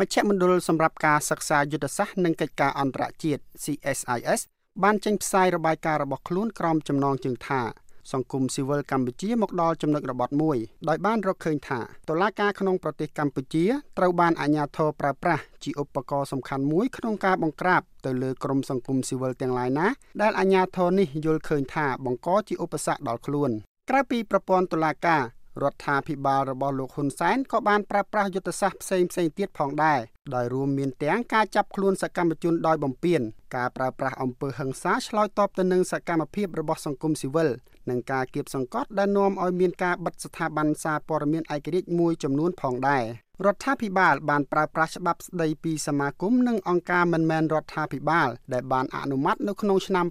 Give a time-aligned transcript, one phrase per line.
[0.00, 4.40] មជ្ឈមណ្ឌលសម្រាប់ការសិក្សាយុទ្ធសាស្ត្រនិងកិច្ចការអន្តរជាតិ CSIS
[4.82, 7.60] បានចេញផ្សាយរបាយការណ៍របស់ខ្លួនក្រោមចំណងជើងថា
[8.12, 10.58] សង្គមស៊ីវិលកម្ពុជាមកដល់ចំណុចរបត់មួយ
[10.88, 13.64] ដោយបានរកឃើញថាតុលាការក្នុងប្រទេសកម្ពុជា
[13.98, 19.86] ត្រូវបានអាជ្ញាធរប្រើប្រាស់ជាឧបករណ៍សំខាន់មួយក្នុងការបង្ក្រាបទៅលើក្រុមសង្គមស៊ីវិលទាំងឡាយណា
[20.22, 23.50] ដែលអាជ្ញាធរនេះយល់ឃើញថាបង្កជាឧបសគ្គដល់ខ្លួន
[23.90, 25.22] ក្រៅពីប្រព័ន្ធតុលាការ
[25.62, 30.00] រដ្ឋាភិបាលរបស់លោកហ៊ុនសែនក៏បានប្រើប្រាស់យុទ្ធសាស្ត្រផ្សេងផ្សេងទៀតផងដែរ
[30.34, 33.20] ដោយរួមមានទាំងការចាប់ខ្លួនសកម្មជនដោយបំពាន
[33.56, 37.50] ការប្រើប្រាស់អំពើហិង្សាឆ្លើយតបទៅនឹងសកម្មភាពរបស់សង្គមស៊ីវិល
[37.90, 43.04] និងការគៀបសង្កត់ដែលនាំឲ្យមានការបិទស្ថាប័នសារព័ត៌មានឯករាជ្យមួយចំនួនផងដែរ
[43.46, 50.06] រដ្ឋាភិបាលបានប្រើប្រាស់ច្បាប់ស្តីពីសមាគមនិងអង្គការមិនមែនរដ្ឋាភិបាល ដែលបានអនុម័តនៅក្នុងឆ្នាំ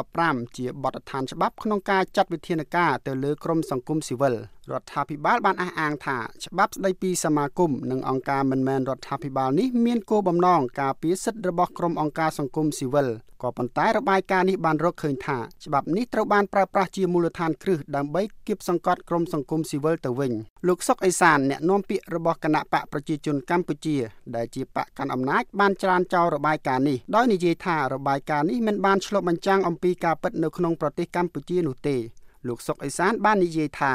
[0.00, 4.34] 2015ជាបទដ្ឋានច្បាប់ក្នុងការចាត់វិធានការទៅលើក្រមសង្គមស៊ីវិល
[4.70, 13.08] រដ្ឋាភិបាលបានអះអាងថាច្បាប់ស្តីពីសមាគមនិងអង្គការមិនមែនរដ្ឋាភិបាលនេះមានគោលបំណងការពារសិទ្ធិរបស់ក្រុមអង្គការសង្គមស៊ីវិល
[13.42, 20.32] ក៏ប៉ុន្តែរបាយការណ៍នេះបានរកឃើញថាច្បាប់នេះត្រូវបានប្រើប្រាស់ជាមូលដ្ឋានគ្រឹះដើម្បីគៀបសង្កត់ក្រុមសង្គមស៊ីវិលទៅវិញ
[20.68, 23.96] លោកសុកអេសានអ្នកនាំពាក្យរបស់គណៈបកប្រជាជនកម្ពុជា
[24.36, 31.96] ដែលជាបកកាន់អំណាចបានច្រានចោលរបាយការណ៍នេះដោយនិយាយថារបាយការណ៍នេះមិនបានឆ្លុះបញ្ចាំងអំពីការពិតនៅក្នុងប្រទេសកម្ពុជានោះទេ
[32.48, 33.94] លោកសុកអេសានបាននិយាយថា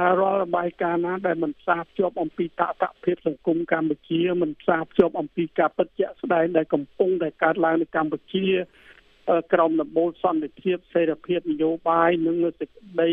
[0.00, 2.48] រាល់របាយការណ៍ណាដែលមិនផ្សារភ្ជាប់អំពីត
[2.82, 8.46] តភាពសង្គមកម្ពុជាមិនផ្សារភ្ជាប់អំពីការពិតជាក់ស្ដែងដែលកំពុងតែកើតឡើងនៅកម្ពុជា
[9.52, 13.10] ក្រមដំបូលសន្តិភាពសេរីភាពនយោបាយនិងសេចក្តី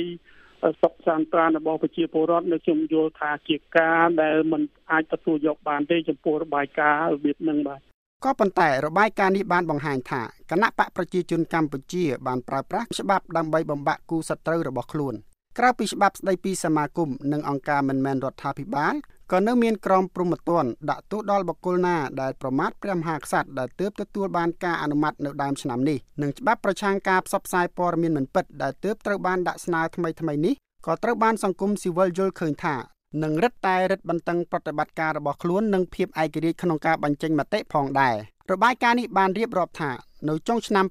[0.82, 7.80] សុខសាន្តត្រានរបស់ប្រជាពលរដ្ឋនៅខ្ញុំយល់ថាជាការដែលមិនអាចទទួលយកបានទេចំពោះរបាយការណ៍របៀបហ្នឹងបាទ
[8.26, 10.22] ក៏ប៉ុន្តែរបាយការណ៍នេះបានបង្ហាញថា
[10.52, 15.16] គណៈបកប្រជាជនកម្ពុជាបានប្រើប្រាស់ច្បាប់ដើម្បីបំបាក់គូសត្រូវរបស់ខ្លួន
[15.58, 18.94] ក្រៅពីច្បាប់ស្តីពីសមាគមនិងអង្គការមិនមែនរដ្ឋាភិបាល
[19.32, 30.54] ក៏នៅមានក្រមព្រហ្មទណ្ឌដាក់ទោសដល់បុគ្គលណាដែលប្រមាថព្រះមហាក្សត្រដែលទើបទទួលបានការអនុម័តនៅដើមឆ្នាំនេះនិងច្បាប់ប្រឆាំងការផ្សព្វផ្សាយព័ត៌មានមិនពិតដែលទើបត្រូវបានដាក់ស្នើថ្មីថ្មីនេះ
[30.86, 32.76] ក៏ត្រូវបានសង្គមស៊ីវិលយល់ឃើញថា
[33.24, 38.16] នឹងរឹតតែរឹតបន្តឹងប្រតិបត្តិការរបស់ខ្លួននិងភាពឯករាជ្យក្នុងការបញ្ចេញមតិផងដែរ
[38.52, 39.92] របាយការណ៍នេះបានរៀបរាប់ថា
[40.28, 40.86] នៅចុងឆ្នាំ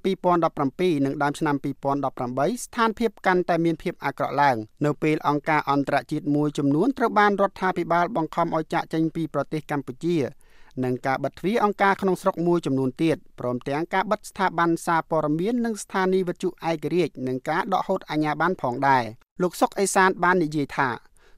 [0.51, 10.17] 2017និងដើមឆ្នាំ2018ស្ថានភាពកាន់តែមានភាពអាក្រក់ឡើងនៅពេលអង្គការអន្តរជាតិមួយចំនួនត្រូវបានរដ្ឋាភិបាលបង្ខំឲ្យចាកចេញពីប្រទេសកម្ពុជា
[10.85, 19.05] និងការបិទទ្វារអង្គការក្នុងស្រុកមួយចំនួនទៀតព្រមទាំងការបិទស្ថាប័នសារព័ត៌មាននិងស្ថានីយវិទ្យុឯករាជ្យនិងការដកហូតអាជ្ញាប័ណ្ណផងដែរ
[19.43, 20.91] លោកសុកអេសានបាននិយាយថា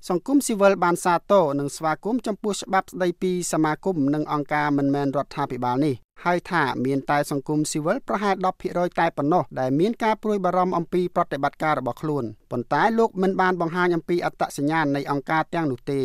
[0.08, 5.94] សង្គមស៊ីវិលបានសាទរនិងស្វាគមន៍ចំពោះច្បាប់ស្តីពីសមាគមនិងអង្គការមិនមែនរដ្ឋាភិបាលនេះ
[6.24, 8.34] ហើយថាមានតែសង្គមស៊ីវិលប្រហែល
[8.66, 16.00] 10%តែប៉ុណ្ណោះដែលមានការព្រួយបារម្ភអំពីប្រតិបត្តិការរបស់ខ្លួនប៉ុន្តែលោកមិនបានបង្ហាញអំពីអត្តសញ្ញាណនៃអង្គការទាំងនោះទេ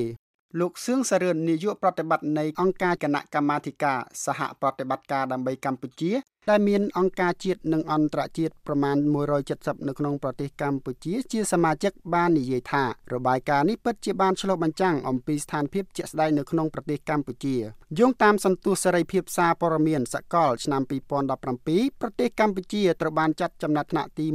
[0.59, 6.11] លោកសឿងសារឿននាយកប្រតិបត្តិនៃអង្គការគណៈកម្មាធិការសហប្រតិបត្តិការដើម្បីកម្ពុជា
[6.49, 8.97] ដែលមានអង្គការជាតិនិងអន្តរជាតិប្រមាណ
[9.41, 12.83] 170នៅក្នុងប្រទេសកម្ពុជា ជាសមាជិកបាននិយាយថា
[13.13, 17.55] របាយការណ៍នេះពិតជាបានឆ្លុះបញ្ចាំងអំពីស្ថានភាពជាក់ស្ដែងនៅក្នុងប្រទេសកម្ពុជា
[17.99, 20.81] យោងតាមសន្ទុះសេរីភាពសារព័ត៌មានសកលឆ្នាំ
[21.41, 24.25] 2017ប្រទេសកម្ពុជាត្រូវបានចាត់ចំណាត់ថ្នាក់ទី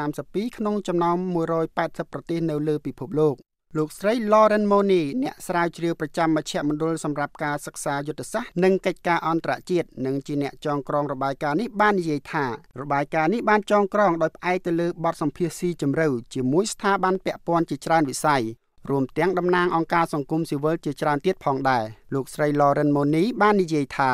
[0.00, 1.16] 132ក្នុងចំណោម
[1.64, 3.36] 180ប្រទេសនៅលើពិភពលោក
[3.78, 12.46] លោកស្រី Lauren Moni អ្នកស្រាវជ្រាវប្រចាំមជ្ឈមណ្ឌលសម្រាប់ការសិក្សាយុទ្ធសាស្ត្រនិងកិច្ចការអន្តរជាតិនិងជាអ្នកចងក្រងរបាយការណ៍នេះបាននិយាយថា
[12.80, 18.42] របាយការណ៍នេះបានចងក្រងដោយផ្អែកទៅលើបទសម្ភាសន៍ស៊ីជម្រៅជាមួយស្ថាប័នពាក់ព័ន្ធជាច្រើនវិស័យ
[18.90, 21.84] រួមទាំងតំណាងអង្គការសង្គមស៊ីវិលជាច្រើនទៀតផងដែរ
[22.14, 24.10] លោកស្រី Lauren Moni បាននិយាយថា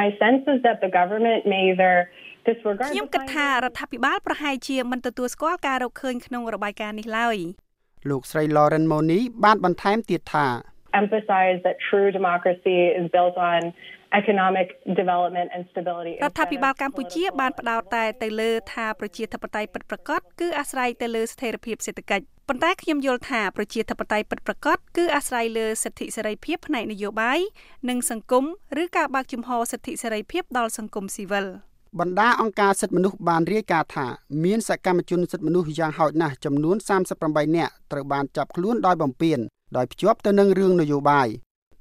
[0.00, 1.94] My sense is that the government may either
[2.90, 7.38] ខ្ញុំគិតថារដ្ឋាភិបាលប្រហែលជាមិនទទួលស្គាល់ការរកឃើញក្នុងរបាយការណ៍នេះឡើយ
[8.10, 10.46] លោកស្រី Lauren Moni បានបន្ថែមទៀតថា
[11.02, 13.60] emphasize that true democracy is built on
[14.20, 14.68] economic
[15.00, 27.40] development and stability រដ្ឋាភិបាលកម្ពុជាបានផ្ដោតតែទៅលើថាប្រជាធិបតេយ្យពិតប្រាកដគឺអាស្រ័យទៅលើស្ថិរភាពសេដ្ឋកិច្ចប៉ុន្តែខ្ញុំយល់ថាប្រជាធិបតេយ្យពិតប្រាកដគឺអាស្រ័យលើសិទ្ធិសេរីភាពផ្នែកនយោបាយ
[27.88, 28.44] និងសង្គម
[28.82, 31.46] ឬការបើកចំហសិទ្ធិសេរីភាពដល់សង្គមស៊ីវិល។
[32.00, 34.06] បណ្ដាអង្គការសិទ្ធិមនុស្សបានរាយការណ៍ថា
[34.44, 36.76] មានសកម្មជនសិទ្ធិមនុស្សយ៉ាងហោចណាស់ចំនួន
[37.16, 39.38] 38នាក់ត្រូវបានចាប់ខ្លួនដោយបំពាន
[39.76, 41.28] ដោយភ្ជាប់ទៅនឹងរឿងនយោបាយ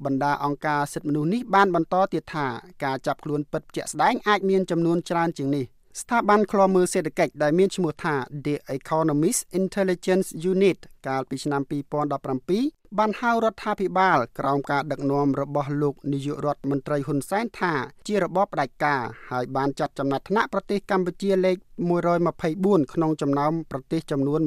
[0.06, 2.48] បណ្ដាអង្គការសិទ្ធិមនុស្សនេះបានបន្តទៀតថា
[2.84, 5.66] ការចាប់ខ្លួនពិតជាក់ស្ដែងអាចមានចំនួនច្រើនជាងនេះ
[6.02, 8.16] ស្ថាប័នឃ្លាំមើលសេដ្ឋកិច្ចដែលមានឈ្មោះថា
[8.46, 10.78] The Economist Intelligence Unit
[11.08, 11.62] កាលពីឆ្នាំ
[12.32, 17.74] 2017 បានហៅរដ្ឋាភិបាលក្រោមការដឹកនាំរបស់លោកនាយករដ្ឋមន្ត្រីហ៊ុនសែនថា
[18.08, 19.02] ជារបបផ្ដាច់ការ
[19.32, 21.58] ហើយបានចាត់ចំណាត់ថ្នាក់ប្រទេសកម្ពុជាលេខ
[22.26, 24.40] 124ក្នុងចំណោមប្រទេសចំនួន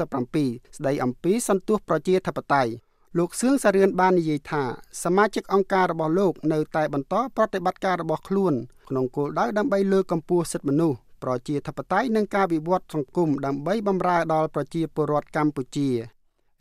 [0.00, 2.72] 167ស្ដីអំពីសន្ទុះប្រជាធិបតេយ្យ
[3.18, 4.62] លោកសឿងសារឿនបាននិយាយថា
[5.04, 8.54] សមាជិកអង្គការរបស់លោកនៅតែបន្តប្រតិបត្តិការរបស់ខ្លួន
[8.88, 15.90] ក្នុងគោលដៅដើម្បីលើកកម្ពស់សិទ្ធិមនុស្សប្រជាធិបតេយ្យនិងការវិវត្តសង្គមដើម្បីបម្រើដល់ប្រជាពលរដ្ឋកម្ពុជា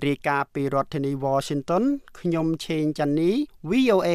[0.05, 1.83] រាយការណ៍ពីរដ្ឋធានី Washington
[2.19, 3.29] ខ្ញុំឆេងចាន់នី
[3.69, 4.09] VOA